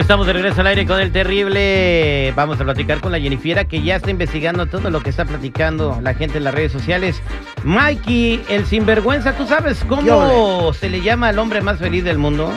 Estamos 0.00 0.26
de 0.26 0.32
regreso 0.32 0.62
al 0.62 0.66
aire 0.66 0.86
con 0.86 0.98
el 0.98 1.12
terrible. 1.12 2.32
Vamos 2.34 2.58
a 2.58 2.64
platicar 2.64 3.00
con 3.00 3.12
la 3.12 3.20
Jennifiera 3.20 3.66
que 3.66 3.82
ya 3.82 3.96
está 3.96 4.10
investigando 4.10 4.64
todo 4.64 4.88
lo 4.88 5.02
que 5.02 5.10
está 5.10 5.26
platicando 5.26 6.00
la 6.00 6.14
gente 6.14 6.38
en 6.38 6.44
las 6.44 6.54
redes 6.54 6.72
sociales. 6.72 7.22
Mikey, 7.64 8.42
el 8.48 8.64
sinvergüenza, 8.64 9.36
¿tú 9.36 9.46
sabes 9.46 9.84
cómo 9.86 10.72
se 10.72 10.88
le 10.88 11.02
llama 11.02 11.28
al 11.28 11.38
hombre 11.38 11.60
más 11.60 11.78
feliz 11.78 12.02
del 12.02 12.16
mundo? 12.16 12.50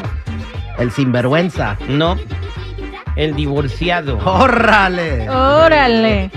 El 0.79 0.89
sinvergüenza. 0.91 1.77
No, 1.89 2.17
el 3.17 3.35
divorciado. 3.35 4.19
¡Órale! 4.23 5.29
Órale. 5.29 6.31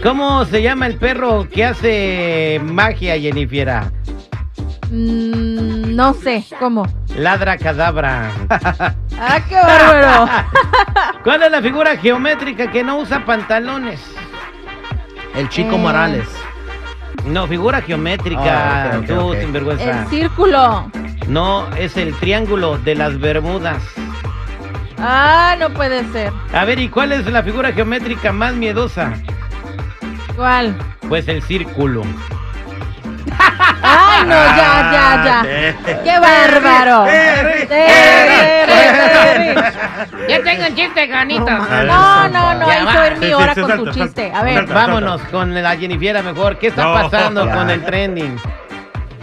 ¿Cómo 0.00 0.44
se 0.44 0.62
llama 0.62 0.86
el 0.86 0.94
perro 0.94 1.48
que 1.50 1.64
hace 1.64 2.60
magia, 2.64 3.18
Jennifiera? 3.18 3.92
Mm, 4.92 5.96
no 5.96 6.14
sé, 6.14 6.44
¿cómo? 6.60 6.86
Ladra 7.16 7.58
cadabra. 7.58 8.30
¡Ah, 9.24 9.40
qué 9.48 9.54
bárbaro! 9.54 10.28
¿Cuál 11.24 11.42
es 11.44 11.50
la 11.52 11.62
figura 11.62 11.96
geométrica 11.96 12.70
que 12.72 12.82
no 12.82 12.96
usa 12.98 13.24
pantalones? 13.24 14.00
El 15.36 15.48
Chico 15.48 15.76
Eh. 15.76 15.78
Morales. 15.78 16.28
No, 17.24 17.46
figura 17.46 17.80
geométrica, 17.82 18.42
Ah, 18.44 18.96
ok, 18.96 19.02
ok, 19.02 19.06
tú, 19.06 19.20
ok. 19.32 19.36
sinvergüenza. 19.38 19.84
El 20.02 20.06
círculo. 20.08 20.90
No, 21.28 21.68
es 21.76 21.96
el 21.96 22.14
triángulo 22.16 22.78
de 22.78 22.96
las 22.96 23.20
Bermudas. 23.20 23.80
Ah, 24.98 25.54
no 25.58 25.70
puede 25.70 26.04
ser. 26.12 26.32
A 26.52 26.64
ver, 26.64 26.80
¿y 26.80 26.88
cuál 26.88 27.12
es 27.12 27.24
la 27.26 27.44
figura 27.44 27.72
geométrica 27.72 28.32
más 28.32 28.54
miedosa? 28.54 29.12
¿Cuál? 30.34 30.76
Pues 31.08 31.28
el 31.28 31.42
círculo. 31.42 32.02
¡Ay, 33.84 34.22
no! 34.24 34.34
Ya, 34.34 34.90
ya, 34.92 35.24
ya. 35.24 36.02
¡Qué 36.04 36.18
bárbaro! 36.18 37.04
Terry. 37.04 37.66
Ya 40.28 40.42
tengo 40.42 40.66
un 40.68 40.74
chiste, 40.74 41.06
ganito. 41.06 41.44
No, 41.44 42.28
no, 42.28 42.54
no, 42.54 42.72
hizo 42.72 42.84
va. 42.84 43.00
ver 43.00 43.18
mi 43.18 43.32
hora 43.32 43.54
con 43.54 43.84
tu 43.84 43.90
chiste. 43.92 44.32
A 44.34 44.42
ver. 44.42 44.66
Vámonos 44.66 45.20
con 45.22 45.54
la 45.54 45.76
Jennifiera 45.76 46.22
mejor. 46.22 46.58
¿Qué 46.58 46.68
está 46.68 46.92
pasando 46.92 47.48
con 47.50 47.70
el 47.70 47.84
trending? 47.84 48.38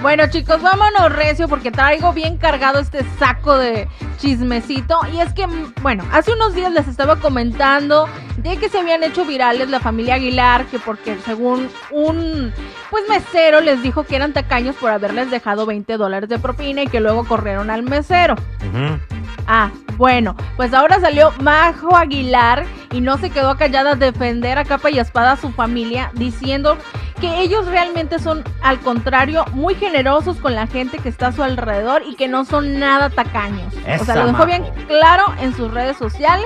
Bueno, 0.02 0.28
chicos, 0.30 0.62
vámonos 0.62 1.12
recio 1.14 1.50
porque 1.50 1.72
traigo 1.72 2.14
bien 2.14 2.38
cargado 2.38 2.80
este 2.80 3.04
saco 3.20 3.58
de 3.58 3.90
chismecito. 4.18 4.98
Y 5.14 5.20
es 5.20 5.34
que, 5.34 5.46
bueno, 5.82 6.06
hace 6.14 6.32
unos 6.32 6.56
días 6.56 6.72
les 6.72 6.88
estaba 6.88 7.18
comentando 7.18 8.08
de 8.38 8.56
que 8.56 8.70
se 8.70 8.80
habían 8.80 9.04
hecho 9.04 9.26
virales 9.26 9.70
la 9.70 9.82
familia 9.82 10.16
Aguilar, 10.16 10.66
que 10.68 10.80
porque 10.80 11.18
según 11.26 11.70
un 11.92 12.54
pues 12.90 13.04
mesero 13.10 13.60
les 13.60 13.84
dijo 13.84 14.06
que 14.06 14.16
eran 14.16 14.32
tacaños 14.32 14.78
por 14.78 14.90
haberles 14.90 15.32
dejado 15.32 15.66
20 15.66 15.98
dólares 15.98 16.30
de 16.30 16.40
propina 16.40 16.84
y 16.84 16.88
que 16.88 17.02
luego 17.02 17.26
corrieron 17.26 17.70
al 17.70 17.84
mesero. 17.84 18.36
Ujú. 18.70 19.19
Ah, 19.52 19.72
bueno, 19.98 20.36
pues 20.58 20.76
ahora 20.76 21.00
salió 21.00 21.34
Majo 21.42 21.96
Aguilar 21.96 22.66
y 22.92 23.02
no 23.02 23.18
se 23.18 23.32
quedó 23.32 23.58
callada 23.58 23.94
a 23.94 23.96
defender 23.96 24.60
a 24.60 24.64
capa 24.64 24.92
y 24.92 25.00
espada 25.00 25.32
a 25.32 25.38
su 25.38 25.52
familia 25.52 26.12
diciendo 26.14 26.78
que 27.20 27.42
ellos 27.42 27.66
realmente 27.66 28.20
son, 28.20 28.44
al 28.62 28.80
contrario, 28.80 29.46
muy 29.54 29.74
generosos 29.74 30.38
con 30.38 30.54
la 30.54 30.68
gente 30.68 31.00
que 31.00 31.10
está 31.10 31.28
a 31.28 31.32
su 31.32 31.42
alrededor 31.42 32.04
y 32.08 32.14
que 32.16 32.28
no 32.28 32.46
son 32.46 32.78
nada 32.80 33.10
tacaños. 33.10 33.74
o 34.00 34.06
sea, 34.06 34.18
lo 34.18 34.28
dejó 34.28 34.46
bien 34.46 34.64
claro 34.88 35.24
en 35.42 35.56
sus 35.56 35.74
redes 35.74 35.98
sociales. 35.98 36.46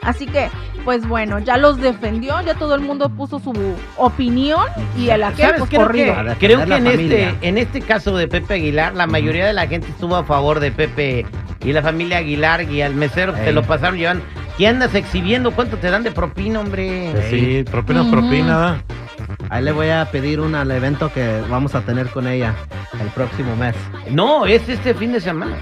Así 0.00 0.24
que, 0.24 0.48
pues 0.86 1.06
bueno, 1.06 1.40
ya 1.40 1.58
los 1.58 1.76
defendió, 1.76 2.40
ya 2.40 2.54
todo 2.54 2.74
el 2.74 2.80
mundo 2.80 3.10
puso 3.10 3.40
su 3.40 3.52
opinión 3.98 4.64
y 4.96 5.10
el 5.10 5.22
aquel 5.22 5.46
¿Sabes? 5.48 5.58
pues 5.58 5.70
Creo 5.70 5.82
corrido. 5.82 6.14
que, 6.38 6.46
creo 6.46 6.64
que 6.64 6.74
en, 6.76 6.86
este, 6.86 7.34
en 7.42 7.58
este 7.58 7.82
caso 7.82 8.16
de 8.16 8.26
Pepe 8.26 8.54
Aguilar, 8.54 8.94
la 8.94 9.06
mayoría 9.06 9.46
de 9.46 9.52
la 9.52 9.66
gente 9.66 9.88
estuvo 9.88 10.16
a 10.16 10.24
favor 10.24 10.60
de 10.60 10.72
Pepe 10.72 11.26
y 11.64 11.72
la 11.72 11.82
familia 11.82 12.18
Aguilar 12.18 12.62
y 12.62 12.82
al 12.82 12.94
mesero 12.94 13.36
Ey. 13.36 13.44
se 13.46 13.52
lo 13.52 13.62
pasaron 13.62 13.98
llevan. 13.98 14.22
¿Qué 14.56 14.66
andas 14.66 14.94
exhibiendo? 14.94 15.52
¿Cuánto 15.52 15.76
te 15.76 15.90
dan 15.90 16.02
de 16.02 16.10
propina, 16.10 16.60
hombre? 16.60 17.10
Pues 17.12 17.26
sí, 17.30 17.64
propina, 17.70 18.02
Ujú. 18.02 18.10
propina. 18.10 18.82
Ahí 19.50 19.62
le 19.62 19.72
voy 19.72 19.88
a 19.90 20.04
pedir 20.10 20.40
una 20.40 20.62
al 20.62 20.70
evento 20.70 21.12
que 21.12 21.42
vamos 21.48 21.74
a 21.74 21.80
tener 21.82 22.08
con 22.08 22.26
ella 22.26 22.54
el 23.00 23.08
próximo 23.08 23.54
mes. 23.56 23.74
No, 24.10 24.46
es 24.46 24.68
este 24.68 24.94
fin 24.94 25.12
de 25.12 25.20
semana. 25.20 25.56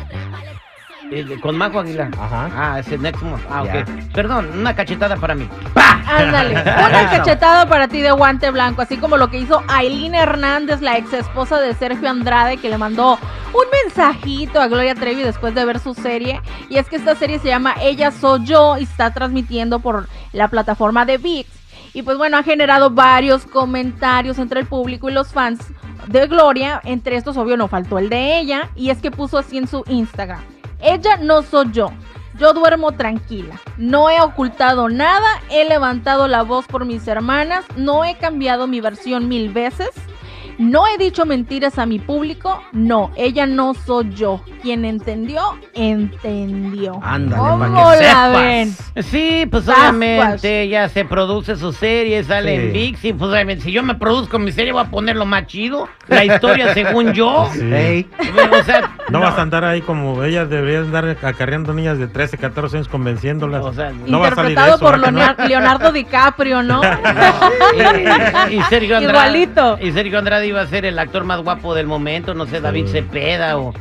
Eh, 1.12 1.38
con 1.40 1.56
Majo 1.56 1.78
Aguilar. 1.80 2.10
Ajá. 2.20 2.50
Ah, 2.56 2.78
es 2.80 2.88
el 2.90 3.00
next 3.00 3.22
month. 3.22 3.42
Ah, 3.48 3.62
Ya. 3.64 3.80
ok. 3.82 4.12
Perdón, 4.12 4.48
una 4.58 4.74
cachetada 4.74 5.16
para 5.16 5.34
mí. 5.36 5.48
¡Pah! 5.72 6.02
Ándale, 6.04 6.50
una 6.62 7.10
cachetada 7.10 7.66
para 7.68 7.86
ti 7.86 8.00
de 8.00 8.10
guante 8.10 8.50
blanco, 8.50 8.82
así 8.82 8.96
como 8.96 9.16
lo 9.16 9.30
que 9.30 9.38
hizo 9.38 9.62
Aileen 9.68 10.14
Hernández, 10.16 10.80
la 10.80 10.96
ex 10.98 11.12
esposa 11.12 11.60
de 11.60 11.74
Sergio 11.74 12.10
Andrade, 12.10 12.56
que 12.56 12.68
le 12.70 12.78
mandó 12.78 13.18
un 13.56 13.64
mensajito 13.84 14.60
a 14.60 14.68
Gloria 14.68 14.94
Trevi 14.94 15.22
después 15.22 15.54
de 15.54 15.64
ver 15.64 15.78
su 15.80 15.94
serie. 15.94 16.40
Y 16.68 16.76
es 16.76 16.88
que 16.88 16.96
esta 16.96 17.14
serie 17.14 17.38
se 17.38 17.48
llama 17.48 17.74
Ella 17.80 18.10
Soy 18.10 18.44
Yo 18.44 18.76
y 18.78 18.82
está 18.82 19.12
transmitiendo 19.12 19.80
por 19.80 20.08
la 20.32 20.48
plataforma 20.48 21.06
de 21.06 21.18
VIX. 21.18 21.48
Y 21.94 22.02
pues 22.02 22.18
bueno, 22.18 22.36
ha 22.36 22.42
generado 22.42 22.90
varios 22.90 23.46
comentarios 23.46 24.38
entre 24.38 24.60
el 24.60 24.66
público 24.66 25.08
y 25.08 25.12
los 25.12 25.32
fans 25.32 25.60
de 26.08 26.26
Gloria. 26.26 26.82
Entre 26.84 27.16
estos, 27.16 27.36
obvio, 27.38 27.56
no 27.56 27.68
faltó 27.68 27.98
el 27.98 28.10
de 28.10 28.38
ella. 28.38 28.68
Y 28.76 28.90
es 28.90 28.98
que 28.98 29.10
puso 29.10 29.38
así 29.38 29.56
en 29.56 29.66
su 29.66 29.82
Instagram. 29.88 30.42
Ella 30.80 31.16
no 31.16 31.42
soy 31.42 31.72
yo. 31.72 31.90
Yo 32.38 32.52
duermo 32.52 32.92
tranquila. 32.92 33.58
No 33.78 34.10
he 34.10 34.20
ocultado 34.20 34.90
nada. 34.90 35.26
He 35.48 35.64
levantado 35.66 36.28
la 36.28 36.42
voz 36.42 36.66
por 36.66 36.84
mis 36.84 37.08
hermanas. 37.08 37.64
No 37.76 38.04
he 38.04 38.16
cambiado 38.18 38.66
mi 38.66 38.82
versión 38.82 39.26
mil 39.26 39.48
veces. 39.48 39.88
No 40.58 40.84
he 40.86 40.96
dicho 40.98 41.26
mentiras 41.26 41.78
a 41.78 41.86
mi 41.86 41.98
público. 41.98 42.62
No, 42.72 43.10
ella 43.16 43.46
no 43.46 43.74
soy 43.74 44.10
yo. 44.14 44.42
Quien 44.62 44.84
entendió, 44.84 45.40
entendió. 45.74 46.98
Ándale, 47.02 47.40
¿Cómo 47.42 47.58
pa' 47.58 47.96
que 47.96 48.02
la 48.02 48.26
sepas. 48.26 48.32
ven? 48.42 48.76
Sí, 49.04 49.46
pues 49.50 49.68
obviamente 49.68 50.68
ya 50.68 50.88
se 50.88 51.04
produce 51.04 51.56
su 51.56 51.72
serie, 51.72 52.24
sale 52.24 52.56
Sí. 52.56 52.62
en 52.66 52.72
VIX 52.72 53.04
y 53.04 53.12
pues 53.12 53.30
obviamente 53.30 53.64
si 53.64 53.72
yo 53.72 53.82
me 53.82 53.94
produzco 53.94 54.38
mi 54.38 54.52
serie 54.52 54.72
voy 54.72 54.82
a 54.82 54.90
poner 54.90 55.16
lo 55.16 55.26
más 55.26 55.46
chido, 55.46 55.88
la 56.08 56.24
historia 56.24 56.72
según 56.74 57.12
yo. 57.12 57.48
Sí. 57.52 58.06
O 58.58 58.62
sea, 58.64 58.95
No, 59.10 59.20
vas 59.20 59.38
a 59.38 59.42
andar 59.42 59.64
ahí 59.64 59.82
como 59.82 60.22
ellas 60.24 60.50
deberían 60.50 60.84
andar 60.84 61.16
acarreando 61.22 61.72
niñas 61.72 61.98
de 61.98 62.08
13, 62.08 62.38
14 62.38 62.76
años 62.76 62.88
convenciéndolas. 62.88 63.64
O 63.64 63.72
sea, 63.72 63.92
no 63.92 64.18
va 64.18 64.28
a 64.28 64.34
salir 64.34 64.50
Interpretado 64.52 64.76
eso, 64.76 64.84
por 64.84 64.92
¿verdad 64.92 65.06
que 65.06 65.12
no? 65.12 65.18
Leonardo, 65.18 65.48
Leonardo 65.48 65.92
DiCaprio, 65.92 66.62
¿no? 66.64 66.80
y, 68.50 68.54
y 68.56 68.62
Sergio 68.62 68.96
Andrade. 68.96 69.02
Igualito. 69.02 69.78
Y 69.80 69.92
Sergio 69.92 70.18
Andrade 70.18 70.46
iba 70.46 70.60
a 70.60 70.66
ser 70.66 70.84
el 70.84 70.98
actor 70.98 71.24
más 71.24 71.40
guapo 71.40 71.74
del 71.74 71.86
momento, 71.86 72.34
no 72.34 72.46
sé, 72.46 72.60
David 72.60 72.86
Sí. 72.86 72.92
Cepeda 72.92 73.58
o. 73.58 73.72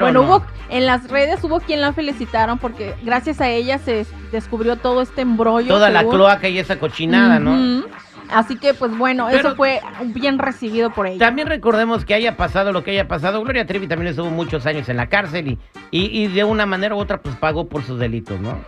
Bueno, 0.00 0.22
know. 0.22 0.24
hubo 0.24 0.46
en 0.68 0.86
las 0.86 1.08
redes 1.08 1.42
hubo 1.44 1.60
quien 1.60 1.80
la 1.80 1.92
felicitaron 1.92 2.58
porque 2.58 2.94
gracias 3.02 3.40
a 3.40 3.48
ella 3.48 3.78
se 3.78 4.04
descubrió 4.32 4.76
todo 4.76 5.00
este 5.02 5.22
embrollo. 5.22 5.68
Toda 5.68 5.90
la 5.90 6.04
cloaca 6.04 6.48
y 6.48 6.58
esa 6.58 6.78
cochinada, 6.78 7.38
¿no? 7.38 7.84
Así 8.32 8.56
que, 8.56 8.74
pues 8.74 8.96
bueno, 8.96 9.26
Pero- 9.30 9.48
eso 9.48 9.56
fue 9.56 9.80
bien 10.06 10.38
recibido 10.38 10.90
por 10.90 11.06
ella. 11.06 11.18
También 11.18 11.48
recordemos 11.48 12.04
que 12.04 12.14
haya 12.14 12.36
pasado 12.36 12.72
lo 12.72 12.82
que 12.84 12.90
haya 12.92 13.08
pasado. 13.08 13.40
Gloria 13.42 13.66
Trevi 13.66 13.86
también 13.86 14.10
estuvo 14.10 14.30
muchos 14.30 14.66
años 14.66 14.88
en 14.88 14.96
la 14.96 15.08
cárcel 15.08 15.48
y, 15.48 15.58
y, 15.90 16.22
y 16.22 16.26
de 16.28 16.44
una 16.44 16.66
manera 16.66 16.94
u 16.94 16.98
otra 16.98 17.20
pues 17.20 17.34
pagó 17.36 17.68
por 17.68 17.82
sus 17.82 17.98
delitos, 17.98 18.38
¿no? 18.40 18.58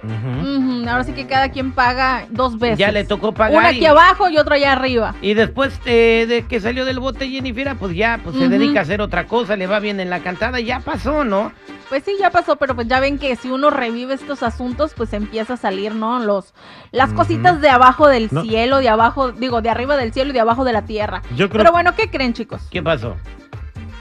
Ahora 0.89 1.05
sí 1.05 1.13
que 1.13 1.27
cada 1.27 1.51
quien 1.51 1.73
paga 1.73 2.27
dos 2.31 2.59
veces. 2.59 2.79
Ya 2.79 2.93
le 2.93 3.05
tocó 3.05 3.33
pagar. 3.33 3.57
Una 3.59 3.73
y- 3.73 3.77
aquí 3.77 3.87
abajo 3.87 4.29
y 4.29 4.39
otra 4.39 4.57
allá 4.57 4.73
arriba. 4.73 5.15
Y 5.23 5.35
después 5.35 5.79
eh, 5.87 6.27
de 6.29 6.43
que 6.47 6.61
salió 6.61 6.85
del 6.85 7.01
bote 7.01 7.29
Jennifer, 7.29 7.75
pues 7.79 7.95
ya 7.95 8.21
pues 8.23 8.37
se 8.37 8.49
dedica 8.49 8.81
a 8.81 8.83
hacer 8.83 9.01
otra 9.01 9.27
cosa, 9.27 9.57
le 9.57 9.67
va 9.67 9.81
bien 9.81 10.01
en 10.01 10.11
la 10.11 10.21
cantada, 10.21 10.61
y 10.61 10.65
ya 10.67 10.81
pasó, 10.81 11.25
¿no? 11.25 11.53
Pues 11.88 12.05
sí, 12.05 12.12
ya 12.19 12.31
pasó, 12.31 12.56
pero 12.56 12.75
pues 12.75 12.87
ya 12.87 13.00
ven 13.00 13.19
que 13.19 13.35
si 13.37 13.50
uno 13.50 13.70
revive 13.70 14.12
estos 14.14 14.43
asuntos, 14.43 14.93
pues 14.94 15.12
empieza 15.14 15.55
a 15.55 15.56
salir, 15.56 15.94
¿no? 15.94 16.19
Los, 16.19 16.52
las 16.93 17.14
cositas 17.14 17.62
de 17.62 17.70
abajo 17.70 18.08
del 18.08 18.29
No. 18.31 18.43
cielo, 18.43 18.79
de 18.79 18.90
abajo, 18.90 19.32
digo, 19.32 19.62
de 19.62 19.70
arriba 19.70 19.96
del 19.96 20.12
cielo 20.12 20.31
y 20.31 20.35
de 20.35 20.40
abajo 20.40 20.64
de 20.64 20.73
la 20.75 20.85
tierra. 20.85 21.23
Yo 21.35 21.49
creo 21.49 21.62
Pero 21.62 21.73
bueno, 21.73 21.94
¿qué 21.94 22.11
creen, 22.11 22.35
chicos? 22.35 22.61
¿Qué 22.70 22.82
pasó? 22.82 23.17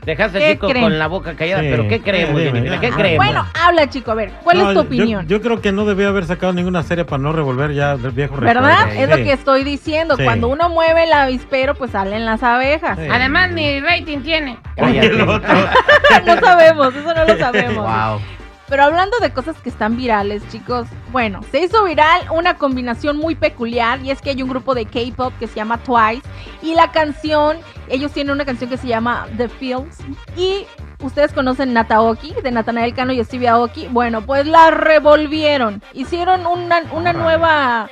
Dejaste 0.07 0.39
¿Qué 0.39 0.45
al 0.45 0.51
chico 0.53 0.69
creen? 0.69 0.83
con 0.85 0.97
la 0.99 1.07
boca 1.07 1.35
callada, 1.35 1.63
Sí. 1.63 1.67
pero 1.69 1.87
¿qué 1.89 1.99
creemos, 1.99 2.39
Sí, 2.39 2.45
dime, 2.45 2.59
Jennifer? 2.59 2.79
¿Qué 2.79 2.89
ya. 2.91 2.95
creemos? 2.95 3.25
Bueno, 3.25 3.45
habla, 3.61 3.89
chico, 3.89 4.11
a 4.11 4.15
ver, 4.15 4.31
¿cuál 4.41 4.57
No, 4.57 4.69
es 4.69 4.73
tu 4.73 4.79
opinión? 4.79 5.27
Yo, 5.27 5.41
creo 5.41 5.59
que 5.59 5.73
no 5.73 5.83
debió 5.83 6.07
haber 6.07 6.25
sacado 6.25 6.53
ninguna 6.53 6.81
serie 6.83 7.03
para 7.03 7.21
no 7.21 7.33
revolver 7.33 7.73
ya 7.73 7.91
el 7.91 8.11
viejo 8.11 8.37
¿Verdad? 8.37 8.85
recuerdo. 8.85 9.01
Es 9.03 9.09
lo 9.09 9.15
que 9.17 9.33
estoy 9.33 9.65
diciendo. 9.65 10.15
Sí. 10.15 10.23
Cuando 10.23 10.47
uno 10.47 10.69
mueve 10.69 11.03
el 11.03 11.11
avispero, 11.11 11.75
pues 11.75 11.91
salen 11.91 12.23
las 12.23 12.41
abejas. 12.41 12.97
Sí. 12.97 13.05
Además, 13.11 13.51
ni 13.51 13.81
rating 13.81 14.19
tiene. 14.19 14.57
Oye, 14.77 14.99
el 15.01 15.19
otro. 15.21 15.41
no 16.25 16.39
sabemos, 16.39 16.95
eso 16.95 17.13
no 17.13 17.25
lo 17.25 17.37
sabemos. 17.37 17.85
wow. 17.85 18.21
Pero 18.69 18.83
hablando 18.83 19.17
de 19.19 19.31
cosas 19.31 19.55
que 19.57 19.69
están 19.69 19.95
virales, 19.95 20.43
chicos, 20.49 20.87
bueno, 21.11 21.41
se 21.51 21.61
hizo 21.61 21.83
viral 21.85 22.21
una 22.31 22.57
combinación 22.57 23.17
muy 23.17 23.35
peculiar 23.35 24.01
y 24.01 24.11
es 24.11 24.21
que 24.21 24.31
hay 24.31 24.43
un 24.43 24.49
grupo 24.49 24.75
de 24.75 24.85
K-pop 24.85 25.33
que 25.39 25.47
se 25.47 25.55
llama 25.55 25.77
Twice 25.77 26.23
y 26.61 26.75
la 26.75 26.91
canción, 26.91 27.57
ellos 27.87 28.11
tienen 28.11 28.33
una 28.33 28.45
canción 28.45 28.69
que 28.69 28.77
se 28.77 28.87
llama 28.87 29.27
The 29.37 29.47
Fields 29.47 29.99
y 30.35 30.65
ustedes 31.01 31.31
conocen 31.31 31.73
Nataoki 31.73 32.33
de 32.43 32.51
Natanael 32.51 32.93
Cano 32.93 33.13
y 33.13 33.23
Stevie 33.23 33.47
Aoki, 33.47 33.87
bueno, 33.87 34.21
pues 34.21 34.45
la 34.45 34.69
revolvieron, 34.71 35.81
hicieron 35.93 36.45
una, 36.45 36.81
una 36.91 37.13
nueva 37.13 37.89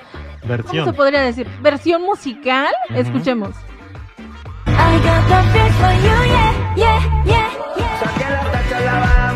Versión. 0.47 0.83
¿Cómo 0.83 0.91
se 0.91 0.93
podría 0.93 1.21
decir? 1.21 1.47
Versión 1.61 2.03
musical. 2.03 2.71
Escuchemos. 2.93 3.55
I 4.67 4.99
got 4.99 5.27
the 5.27 5.71
for 5.79 5.93
you, 6.03 6.17
yeah, 6.29 6.75
yeah, 6.75 7.23
yeah, 7.25 8.14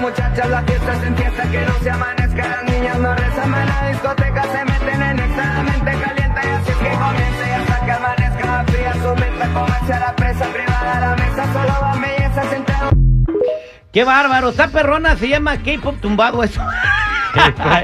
muchachas, 0.09 0.49
la 0.49 0.61
fiesta 0.63 0.93
es 0.93 1.03
en 1.03 1.15
fiesta, 1.15 1.43
que 1.51 1.61
no 1.65 1.73
se 1.83 1.89
amanezca, 1.91 2.47
las 2.47 2.63
niñas 2.63 2.97
no 2.99 3.15
rezan, 3.15 3.53
en 3.53 3.67
la 3.67 3.89
discoteca 3.89 4.43
se 4.43 4.65
meten 4.65 5.01
en 5.01 5.19
extremadamente 5.19 5.91
caliente, 5.91 6.41
y 6.43 6.49
así 6.49 6.71
es 6.71 6.77
que 6.77 6.89
comience 6.89 7.47
y 7.47 7.51
hasta 7.51 7.85
que 7.85 7.91
amanezca, 7.91 8.63
fría 8.67 8.93
su 8.93 9.15
mente, 9.15 9.53
comerse 9.53 9.93
a 9.93 9.99
la 9.99 10.15
presa, 10.15 10.45
privada 10.45 10.99
la 10.99 11.15
mesa, 11.15 11.53
solo 11.53 11.81
van 11.81 12.01
bellezas 12.01 12.53
entre 12.53 12.75
¡Qué 13.91 14.03
bárbaro! 14.03 14.49
Está 14.49 14.67
perrona, 14.69 15.15
se 15.15 15.27
llama 15.27 15.57
K-pop 15.57 15.99
tumbado 15.99 16.43
eso. 16.43 16.61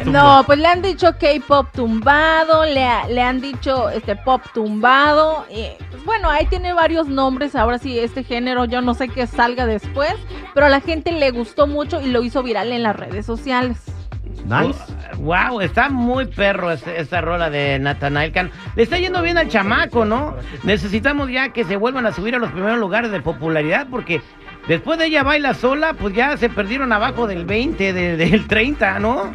No, 0.06 0.44
pues 0.46 0.60
le 0.60 0.68
han 0.68 0.82
dicho 0.82 1.12
K-pop 1.20 1.68
tumbado, 1.74 2.66
le, 2.66 2.84
ha- 2.84 3.08
le 3.08 3.22
han 3.22 3.42
dicho 3.42 3.90
este 3.90 4.16
pop 4.16 4.42
tumbado. 4.54 5.46
Y, 5.50 5.68
pues 5.92 6.04
bueno, 6.06 6.30
ahí 6.30 6.46
tiene 6.48 6.74
varios 6.74 7.08
nombres. 7.08 7.56
Ahora 7.56 7.78
sí, 7.78 7.98
este 8.00 8.24
género, 8.24 8.66
yo 8.66 8.82
no 8.82 8.94
sé 8.94 9.08
qué 9.08 9.28
salga 9.28 9.66
después, 9.66 10.14
pero 10.54 10.66
a 10.66 10.70
la 10.70 10.82
gente 10.82 11.12
le 11.12 11.32
gustó 11.32 11.68
mucho 11.68 12.02
y 12.02 12.08
lo 12.08 12.24
hizo 12.24 12.44
viral 12.44 12.72
en 12.72 12.84
las 12.84 12.96
redes 12.96 13.26
sociales. 13.26 13.78
Nice. 14.46 14.80
Wow, 15.18 15.62
está 15.62 15.90
muy 15.90 16.26
perro 16.28 16.72
este- 16.72 17.00
esta 17.00 17.22
rola 17.22 17.50
de 17.50 17.80
Nathanael 17.80 18.32
Cano. 18.32 18.50
Le 18.76 18.84
está 18.84 19.00
yendo 19.00 19.22
bien 19.22 19.38
al 19.38 19.48
chamaco, 19.50 20.06
¿no? 20.06 20.36
Necesitamos 20.64 21.30
ya 21.32 21.50
que 21.50 21.64
se 21.64 21.78
vuelvan 21.78 22.06
a 22.06 22.12
subir 22.12 22.36
a 22.36 22.38
los 22.40 22.52
primeros 22.52 22.78
lugares 22.78 23.12
de 23.12 23.22
popularidad 23.22 23.88
porque 23.90 24.22
después 24.68 25.00
de 25.00 25.06
ella 25.08 25.24
baila 25.24 25.54
sola, 25.54 25.94
pues 25.94 26.14
ya 26.14 26.38
se 26.38 26.50
perdieron 26.50 26.92
abajo 26.94 27.28
del 27.28 27.46
20, 27.46 27.94
de- 27.94 28.18
del 28.18 28.48
30, 28.48 29.00
¿no? 29.00 29.34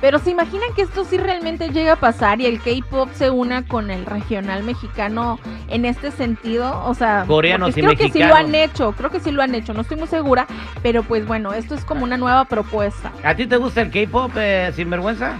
Pero 0.00 0.18
se 0.18 0.30
imaginan 0.30 0.68
que 0.74 0.82
esto 0.82 1.04
sí 1.04 1.16
realmente 1.16 1.68
llega 1.68 1.92
a 1.92 1.96
pasar 1.96 2.40
y 2.40 2.46
el 2.46 2.60
K-pop 2.60 3.08
se 3.14 3.30
una 3.30 3.64
con 3.64 3.88
el 3.88 4.04
regional 4.04 4.64
mexicano 4.64 5.38
en 5.68 5.84
este 5.84 6.10
sentido, 6.10 6.82
o 6.84 6.92
sea, 6.94 7.22
Coreanos 7.24 7.70
y 7.70 7.80
creo 7.82 7.94
que 7.94 8.10
sí 8.10 8.18
lo 8.20 8.34
han 8.34 8.52
hecho, 8.52 8.92
creo 8.98 9.10
que 9.10 9.20
sí 9.20 9.30
lo 9.30 9.42
han 9.42 9.54
hecho, 9.54 9.72
no 9.74 9.82
estoy 9.82 9.96
muy 9.98 10.08
segura, 10.08 10.48
pero 10.82 11.04
pues 11.04 11.24
bueno, 11.24 11.52
esto 11.52 11.76
es 11.76 11.84
como 11.84 12.02
una 12.02 12.16
nueva 12.16 12.46
propuesta. 12.46 13.12
¿A 13.22 13.36
ti 13.36 13.46
te 13.46 13.56
gusta 13.58 13.80
el 13.82 13.92
K-pop, 13.92 14.32
eh, 14.38 14.72
sinvergüenza? 14.74 15.38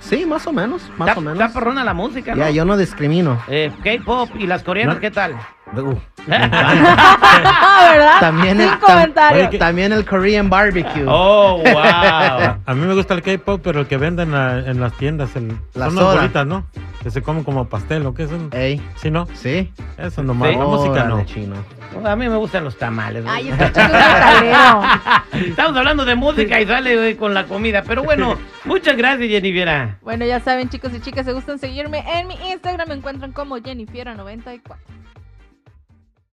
Sí, 0.00 0.24
más 0.24 0.46
o 0.46 0.54
menos, 0.54 0.88
más 0.96 1.08
Está, 1.10 1.18
o 1.18 1.22
menos. 1.22 1.38
está 1.40 1.52
perrona 1.52 1.84
la 1.84 1.92
música, 1.92 2.34
¿no? 2.34 2.44
Ya, 2.44 2.50
yo 2.50 2.64
no 2.64 2.78
discrimino. 2.78 3.38
Eh, 3.48 3.70
K-pop 3.84 4.30
y 4.38 4.46
las 4.46 4.62
coreanas, 4.62 4.94
No. 4.94 5.00
¿qué 5.02 5.10
tal? 5.10 5.34
Uh, 5.76 5.96
¿Verdad? 7.92 8.20
También 8.20 8.58
Sin 8.58 8.68
el, 8.68 8.70
tam- 8.74 8.80
comentario. 8.80 9.48
Oye, 9.48 9.58
también 9.58 9.92
el 9.92 10.04
Korean 10.04 10.48
barbecue. 10.50 11.04
Oh, 11.06 11.58
wow. 11.62 11.74
A 12.66 12.74
mí 12.74 12.86
me 12.86 12.94
gusta 12.94 13.14
el 13.14 13.22
K-pop, 13.22 13.60
pero 13.62 13.80
el 13.80 13.86
que 13.86 13.96
venden 13.96 14.34
a- 14.34 14.58
en 14.58 14.80
las 14.80 14.92
tiendas, 14.94 15.34
el, 15.36 15.56
La 15.74 15.86
son 15.86 15.94
soda. 15.94 16.04
unas 16.06 16.16
bolitas, 16.22 16.46
¿no? 16.46 16.66
Que 17.02 17.10
se 17.10 17.22
comen 17.22 17.44
como 17.44 17.64
pastel, 17.68 18.04
¿o 18.06 18.12
qué 18.14 18.24
es? 18.24 18.30
eso? 18.32 18.48
Ey, 18.52 18.82
Sí, 18.96 19.10
¿no? 19.10 19.26
sí. 19.34 19.72
Eso 19.96 20.22
nomás, 20.22 20.50
Sí. 20.50 20.56
la 20.56 20.64
música 20.64 21.04
no. 21.04 21.24
Chino. 21.24 21.56
A 22.04 22.14
mí 22.16 22.28
me 22.28 22.36
gustan 22.36 22.64
los 22.64 22.76
tamales. 22.76 23.24
¿no? 23.24 23.30
Ay. 23.30 23.48
Estamos 25.32 25.76
hablando 25.76 26.04
de 26.04 26.14
música 26.16 26.60
y 26.60 26.66
sale 26.66 27.16
con 27.16 27.32
la 27.34 27.44
comida. 27.44 27.82
Pero 27.86 28.02
bueno, 28.02 28.36
muchas 28.64 28.96
gracias, 28.96 29.28
Jennifer. 29.28 29.96
Bueno, 30.02 30.24
ya 30.26 30.40
saben, 30.40 30.68
chicos 30.68 30.92
y 30.94 31.00
chicas, 31.00 31.24
si 31.26 31.32
gustan 31.32 31.58
seguirme 31.58 32.04
en 32.18 32.26
mi 32.28 32.34
Instagram, 32.50 32.88
me 32.88 32.94
encuentran 32.94 33.32
como 33.32 33.56
Jennifiera94. 33.58 34.60